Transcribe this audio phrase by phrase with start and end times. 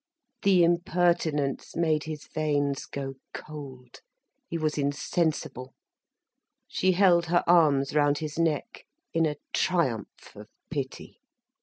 [0.41, 3.99] The impertinence made his veins go cold,
[4.47, 5.75] he was insensible.
[6.67, 11.19] She held her arms round his neck, in a triumph of pity.